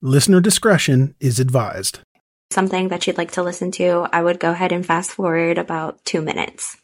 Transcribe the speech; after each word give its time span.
Listener 0.00 0.40
discretion 0.40 1.16
is 1.18 1.40
advised. 1.40 1.98
Something 2.52 2.86
that 2.86 3.08
you'd 3.08 3.18
like 3.18 3.32
to 3.32 3.42
listen 3.42 3.72
to, 3.72 4.06
I 4.12 4.22
would 4.22 4.38
go 4.38 4.52
ahead 4.52 4.70
and 4.70 4.86
fast 4.86 5.10
forward 5.10 5.58
about 5.58 6.04
two 6.04 6.22
minutes. 6.22 6.76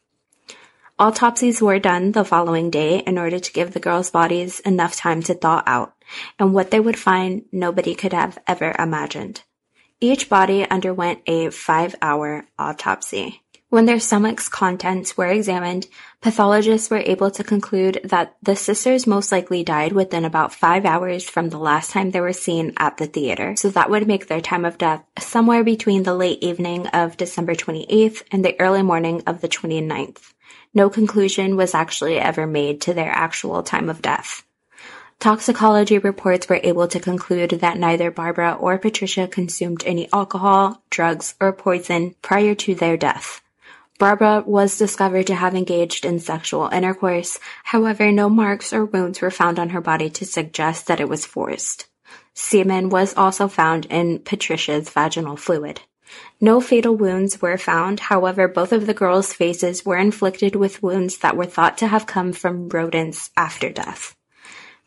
Autopsies 0.98 1.62
were 1.62 1.78
done 1.78 2.10
the 2.10 2.24
following 2.24 2.70
day 2.70 2.98
in 2.98 3.16
order 3.16 3.38
to 3.38 3.52
give 3.52 3.72
the 3.72 3.78
girls' 3.78 4.10
bodies 4.10 4.58
enough 4.60 4.96
time 4.96 5.22
to 5.22 5.34
thaw 5.34 5.62
out, 5.64 5.94
and 6.40 6.52
what 6.52 6.72
they 6.72 6.80
would 6.80 6.98
find 6.98 7.44
nobody 7.52 7.94
could 7.94 8.12
have 8.12 8.36
ever 8.48 8.74
imagined. 8.80 9.44
Each 10.00 10.28
body 10.28 10.68
underwent 10.68 11.20
a 11.28 11.50
five 11.50 11.94
hour 12.02 12.48
autopsy. 12.58 13.43
When 13.74 13.86
their 13.86 13.98
stomach's 13.98 14.48
contents 14.48 15.16
were 15.16 15.26
examined, 15.26 15.88
pathologists 16.20 16.90
were 16.90 17.02
able 17.04 17.32
to 17.32 17.42
conclude 17.42 18.00
that 18.04 18.36
the 18.40 18.54
sisters 18.54 19.04
most 19.04 19.32
likely 19.32 19.64
died 19.64 19.90
within 19.90 20.24
about 20.24 20.54
five 20.54 20.84
hours 20.84 21.28
from 21.28 21.50
the 21.50 21.58
last 21.58 21.90
time 21.90 22.12
they 22.12 22.20
were 22.20 22.32
seen 22.32 22.72
at 22.76 22.98
the 22.98 23.06
theater. 23.06 23.56
So 23.56 23.70
that 23.70 23.90
would 23.90 24.06
make 24.06 24.28
their 24.28 24.40
time 24.40 24.64
of 24.64 24.78
death 24.78 25.02
somewhere 25.18 25.64
between 25.64 26.04
the 26.04 26.14
late 26.14 26.40
evening 26.40 26.86
of 26.86 27.16
December 27.16 27.56
28th 27.56 28.22
and 28.30 28.44
the 28.44 28.54
early 28.60 28.82
morning 28.82 29.24
of 29.26 29.40
the 29.40 29.48
29th. 29.48 30.32
No 30.72 30.88
conclusion 30.88 31.56
was 31.56 31.74
actually 31.74 32.20
ever 32.20 32.46
made 32.46 32.80
to 32.82 32.94
their 32.94 33.10
actual 33.10 33.64
time 33.64 33.90
of 33.90 34.00
death. 34.00 34.46
Toxicology 35.18 35.98
reports 35.98 36.48
were 36.48 36.60
able 36.62 36.86
to 36.86 37.00
conclude 37.00 37.50
that 37.50 37.78
neither 37.78 38.12
Barbara 38.12 38.52
or 38.52 38.78
Patricia 38.78 39.26
consumed 39.26 39.82
any 39.84 40.08
alcohol, 40.12 40.80
drugs, 40.90 41.34
or 41.40 41.52
poison 41.52 42.14
prior 42.22 42.54
to 42.54 42.76
their 42.76 42.96
death. 42.96 43.40
Barbara 43.98 44.42
was 44.44 44.76
discovered 44.76 45.28
to 45.28 45.34
have 45.36 45.54
engaged 45.54 46.04
in 46.04 46.18
sexual 46.18 46.68
intercourse, 46.68 47.38
however 47.62 48.10
no 48.10 48.28
marks 48.28 48.72
or 48.72 48.84
wounds 48.84 49.20
were 49.20 49.30
found 49.30 49.58
on 49.58 49.70
her 49.70 49.80
body 49.80 50.10
to 50.10 50.24
suggest 50.24 50.88
that 50.88 51.00
it 51.00 51.08
was 51.08 51.24
forced. 51.24 51.86
Semen 52.34 52.88
was 52.88 53.14
also 53.16 53.46
found 53.46 53.86
in 53.86 54.18
Patricia's 54.18 54.90
vaginal 54.90 55.36
fluid. 55.36 55.80
No 56.40 56.60
fatal 56.60 56.96
wounds 56.96 57.40
were 57.40 57.56
found, 57.56 58.00
however 58.00 58.48
both 58.48 58.72
of 58.72 58.86
the 58.86 58.94
girls' 58.94 59.32
faces 59.32 59.84
were 59.84 59.96
inflicted 59.96 60.56
with 60.56 60.82
wounds 60.82 61.18
that 61.18 61.36
were 61.36 61.46
thought 61.46 61.78
to 61.78 61.86
have 61.86 62.06
come 62.06 62.32
from 62.32 62.68
rodents 62.68 63.30
after 63.36 63.70
death. 63.70 64.16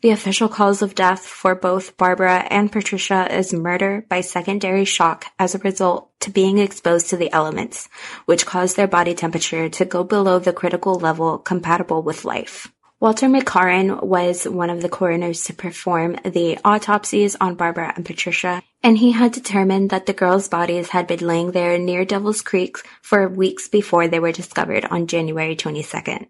The 0.00 0.10
official 0.10 0.48
cause 0.48 0.80
of 0.80 0.94
death 0.94 1.26
for 1.26 1.56
both 1.56 1.96
Barbara 1.96 2.46
and 2.50 2.70
Patricia 2.70 3.26
is 3.36 3.52
murder 3.52 4.04
by 4.08 4.20
secondary 4.20 4.84
shock 4.84 5.26
as 5.40 5.56
a 5.56 5.58
result 5.58 6.10
to 6.20 6.30
being 6.30 6.58
exposed 6.58 7.10
to 7.10 7.16
the 7.16 7.32
elements, 7.32 7.88
which 8.24 8.46
caused 8.46 8.76
their 8.76 8.86
body 8.86 9.12
temperature 9.14 9.68
to 9.68 9.84
go 9.84 10.04
below 10.04 10.38
the 10.38 10.52
critical 10.52 10.94
level 10.94 11.38
compatible 11.38 12.02
with 12.02 12.24
life. 12.24 12.72
Walter 13.00 13.26
McCarron 13.26 14.00
was 14.04 14.44
one 14.46 14.70
of 14.70 14.82
the 14.82 14.88
coroners 14.88 15.42
to 15.44 15.52
perform 15.52 16.16
the 16.24 16.58
autopsies 16.64 17.36
on 17.40 17.56
Barbara 17.56 17.92
and 17.96 18.06
Patricia, 18.06 18.62
and 18.84 18.98
he 18.98 19.10
had 19.10 19.32
determined 19.32 19.90
that 19.90 20.06
the 20.06 20.12
girls' 20.12 20.48
bodies 20.48 20.90
had 20.90 21.08
been 21.08 21.26
laying 21.26 21.50
there 21.50 21.76
near 21.76 22.04
Devil's 22.04 22.42
Creek 22.42 22.76
for 23.02 23.28
weeks 23.28 23.66
before 23.66 24.06
they 24.06 24.20
were 24.20 24.32
discovered 24.32 24.84
on 24.84 25.08
January 25.08 25.56
22nd. 25.56 26.28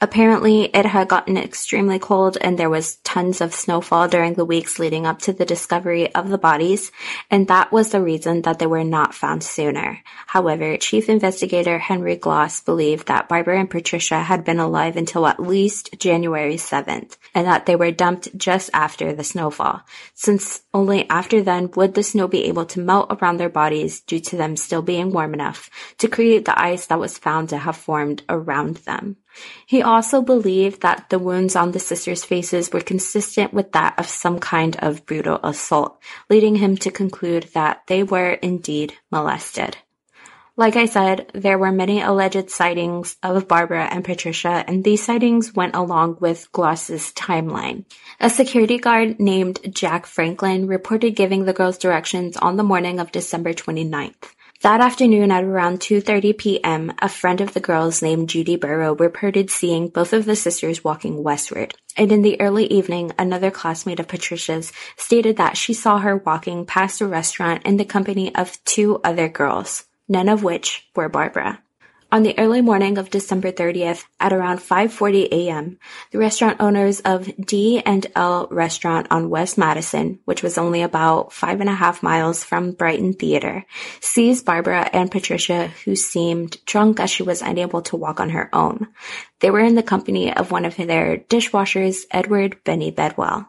Apparently, 0.00 0.64
it 0.64 0.86
had 0.86 1.08
gotten 1.08 1.36
extremely 1.36 1.98
cold 1.98 2.36
and 2.40 2.58
there 2.58 2.70
was 2.70 2.96
tons 2.96 3.40
of 3.40 3.54
snowfall 3.54 4.08
during 4.08 4.34
the 4.34 4.44
weeks 4.44 4.78
leading 4.78 5.06
up 5.06 5.20
to 5.20 5.32
the 5.32 5.46
discovery 5.46 6.14
of 6.14 6.28
the 6.28 6.38
bodies, 6.38 6.92
and 7.30 7.48
that 7.48 7.72
was 7.72 7.90
the 7.90 8.02
reason 8.02 8.42
that 8.42 8.58
they 8.58 8.66
were 8.66 8.84
not 8.84 9.14
found 9.14 9.42
sooner. 9.42 10.00
However, 10.26 10.76
Chief 10.76 11.08
Investigator 11.08 11.78
Henry 11.78 12.16
Glos 12.16 12.64
believed 12.64 13.08
that 13.08 13.28
Barbara 13.28 13.58
and 13.58 13.70
Patricia 13.70 14.20
had 14.20 14.44
been 14.44 14.58
alive 14.58 14.96
until 14.96 15.26
at 15.26 15.40
least 15.40 15.98
January 15.98 16.56
7th, 16.56 17.16
and 17.34 17.46
that 17.46 17.66
they 17.66 17.76
were 17.76 17.90
dumped 17.90 18.36
just 18.36 18.70
after 18.74 19.12
the 19.12 19.24
snowfall, 19.24 19.82
since 20.14 20.62
only 20.74 21.08
after 21.08 21.42
then 21.42 21.70
would 21.74 21.94
the 21.94 22.02
snow 22.02 22.28
be 22.28 22.44
able 22.44 22.66
to 22.66 22.80
melt 22.80 23.08
around 23.10 23.38
their 23.38 23.48
bodies 23.48 24.00
due 24.00 24.20
to 24.20 24.36
them 24.36 24.56
still 24.56 24.82
being 24.82 25.10
warm 25.10 25.32
enough 25.34 25.70
to 25.98 26.08
create 26.08 26.44
the 26.44 26.60
ice 26.60 26.86
that 26.86 27.00
was 27.00 27.18
found 27.18 27.48
to 27.48 27.58
have 27.58 27.76
formed 27.76 28.22
around 28.28 28.76
them. 28.78 29.16
He 29.66 29.82
also 29.82 30.22
believed 30.22 30.82
that 30.82 31.10
the 31.10 31.18
wounds 31.18 31.56
on 31.56 31.72
the 31.72 31.78
sisters' 31.78 32.24
faces 32.24 32.72
were 32.72 32.80
consistent 32.80 33.52
with 33.52 33.72
that 33.72 33.98
of 33.98 34.08
some 34.08 34.38
kind 34.38 34.76
of 34.80 35.06
brutal 35.06 35.40
assault, 35.42 36.00
leading 36.30 36.56
him 36.56 36.76
to 36.78 36.90
conclude 36.90 37.50
that 37.54 37.82
they 37.86 38.02
were 38.02 38.32
indeed 38.32 38.94
molested. 39.10 39.76
Like 40.58 40.74
I 40.76 40.86
said, 40.86 41.30
there 41.34 41.58
were 41.58 41.70
many 41.70 42.00
alleged 42.00 42.48
sightings 42.48 43.18
of 43.22 43.46
Barbara 43.46 43.88
and 43.92 44.02
Patricia, 44.02 44.64
and 44.66 44.82
these 44.82 45.04
sightings 45.04 45.52
went 45.52 45.76
along 45.76 46.16
with 46.18 46.50
Glos's 46.50 47.12
timeline. 47.12 47.84
A 48.20 48.30
security 48.30 48.78
guard 48.78 49.20
named 49.20 49.60
Jack 49.74 50.06
Franklin 50.06 50.66
reported 50.66 51.14
giving 51.14 51.44
the 51.44 51.52
girls 51.52 51.76
directions 51.76 52.38
on 52.38 52.56
the 52.56 52.62
morning 52.62 53.00
of 53.00 53.12
December 53.12 53.52
29th. 53.52 54.32
That 54.62 54.80
afternoon 54.80 55.30
at 55.30 55.44
around 55.44 55.80
2.30 55.80 56.38
p.m., 56.38 56.92
a 57.00 57.10
friend 57.10 57.42
of 57.42 57.52
the 57.52 57.60
girls 57.60 58.00
named 58.00 58.30
Judy 58.30 58.56
Burrow 58.56 58.94
reported 58.94 59.50
seeing 59.50 59.88
both 59.88 60.14
of 60.14 60.24
the 60.24 60.34
sisters 60.34 60.82
walking 60.82 61.22
westward. 61.22 61.74
And 61.96 62.10
in 62.10 62.22
the 62.22 62.40
early 62.40 62.66
evening, 62.66 63.12
another 63.18 63.50
classmate 63.50 64.00
of 64.00 64.08
Patricia's 64.08 64.72
stated 64.96 65.36
that 65.36 65.58
she 65.58 65.74
saw 65.74 65.98
her 65.98 66.16
walking 66.16 66.64
past 66.64 67.02
a 67.02 67.06
restaurant 67.06 67.66
in 67.66 67.76
the 67.76 67.84
company 67.84 68.34
of 68.34 68.62
two 68.64 68.98
other 69.04 69.28
girls, 69.28 69.84
none 70.08 70.28
of 70.28 70.42
which 70.42 70.88
were 70.94 71.10
Barbara. 71.10 71.62
On 72.12 72.22
the 72.22 72.38
early 72.38 72.60
morning 72.60 72.98
of 72.98 73.10
December 73.10 73.50
30th, 73.50 74.04
at 74.20 74.32
around 74.32 74.60
5:40 74.60 75.26
a.m., 75.32 75.78
the 76.12 76.18
restaurant 76.18 76.60
owners 76.60 77.00
of 77.00 77.28
D 77.36 77.82
and 77.84 78.06
L 78.14 78.46
Restaurant 78.52 79.08
on 79.10 79.28
West 79.28 79.58
Madison, 79.58 80.20
which 80.24 80.40
was 80.40 80.56
only 80.56 80.82
about 80.82 81.32
five 81.32 81.60
and 81.60 81.68
a 81.68 81.74
half 81.74 82.04
miles 82.04 82.44
from 82.44 82.70
Brighton 82.70 83.14
Theater, 83.14 83.66
seized 84.00 84.46
Barbara 84.46 84.88
and 84.92 85.10
Patricia, 85.10 85.72
who 85.84 85.96
seemed 85.96 86.64
drunk 86.64 87.00
as 87.00 87.10
she 87.10 87.24
was 87.24 87.42
unable 87.42 87.82
to 87.82 87.96
walk 87.96 88.20
on 88.20 88.30
her 88.30 88.54
own. 88.54 88.86
They 89.40 89.50
were 89.50 89.66
in 89.66 89.74
the 89.74 89.82
company 89.82 90.32
of 90.32 90.52
one 90.52 90.64
of 90.64 90.76
their 90.76 91.16
dishwashers, 91.16 92.06
Edward 92.12 92.62
Benny 92.62 92.92
Bedwell. 92.92 93.48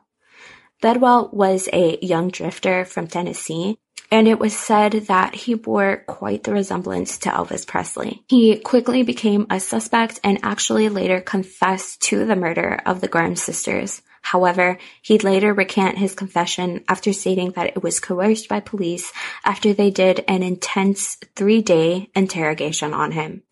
Bedwell 0.82 1.30
was 1.32 1.70
a 1.72 2.00
young 2.02 2.30
drifter 2.30 2.86
from 2.86 3.06
Tennessee 3.06 3.78
and 4.12 4.28
it 4.28 4.40
was 4.40 4.58
said 4.58 4.94
that 5.08 5.36
he 5.36 5.54
bore 5.54 6.04
quite 6.08 6.44
the 6.44 6.54
resemblance 6.54 7.18
to 7.20 7.30
Elvis 7.30 7.68
Presley. 7.68 8.24
He 8.28 8.58
quickly 8.58 9.04
became 9.04 9.48
a 9.50 9.60
suspect 9.60 10.20
and 10.24 10.40
actually 10.44 10.90
later 10.90 11.20
confessed 11.20 12.02
to 12.04 12.26
the 12.26 12.36
murder 12.36 12.80
of 12.86 13.02
the 13.02 13.08
Grimes 13.08 13.42
sisters. 13.42 14.02
However, 14.22 14.78
he'd 15.02 15.24
later 15.24 15.54
recant 15.54 15.98
his 15.98 16.14
confession 16.14 16.84
after 16.90 17.14
stating 17.14 17.52
that 17.52 17.68
it 17.68 17.82
was 17.82 18.02
coerced 18.02 18.50
by 18.50 18.60
police 18.60 19.14
after 19.46 19.74
they 19.74 19.90
did 19.90 20.26
an 20.28 20.44
intense 20.44 21.18
three 21.36 21.62
day 21.62 22.10
interrogation 22.14 22.94
on 22.94 23.14
him. 23.14 23.44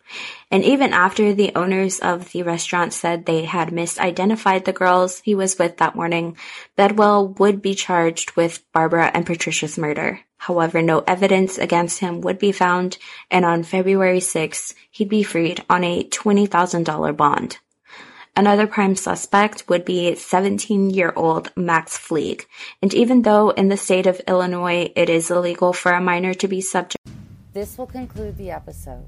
And 0.51 0.63
even 0.63 0.93
after 0.93 1.33
the 1.33 1.51
owners 1.55 1.99
of 1.99 2.31
the 2.31 2.43
restaurant 2.43 2.93
said 2.93 3.25
they 3.25 3.45
had 3.45 3.69
misidentified 3.69 4.65
the 4.65 4.73
girls 4.73 5.21
he 5.21 5.35
was 5.35 5.57
with 5.57 5.77
that 5.77 5.95
morning, 5.95 6.37
Bedwell 6.75 7.29
would 7.39 7.61
be 7.61 7.75
charged 7.75 8.35
with 8.35 8.63
Barbara 8.71 9.11
and 9.13 9.25
Patricia's 9.25 9.77
murder. 9.77 10.21
However, 10.37 10.81
no 10.81 10.99
evidence 11.07 11.57
against 11.57 11.99
him 11.99 12.21
would 12.21 12.37
be 12.37 12.51
found, 12.51 12.97
and 13.31 13.43
on 13.43 13.63
February 13.63 14.19
6th, 14.19 14.75
he'd 14.91 15.09
be 15.09 15.23
freed 15.23 15.63
on 15.69 15.83
a 15.83 16.03
$20,000 16.03 17.17
bond. 17.17 17.57
Another 18.37 18.67
prime 18.67 18.95
suspect 18.95 19.63
would 19.69 19.85
be 19.85 20.13
17 20.13 20.89
year 20.89 21.13
old 21.15 21.51
Max 21.55 21.97
Fleig. 21.97 22.45
And 22.81 22.93
even 22.93 23.21
though 23.21 23.51
in 23.51 23.69
the 23.69 23.77
state 23.77 24.07
of 24.07 24.19
Illinois 24.27 24.91
it 24.93 25.09
is 25.09 25.31
illegal 25.31 25.71
for 25.71 25.93
a 25.93 26.01
minor 26.01 26.33
to 26.33 26.47
be 26.47 26.59
subject. 26.59 27.01
This 27.53 27.77
will 27.77 27.87
conclude 27.87 28.37
the 28.37 28.51
episode. 28.51 29.07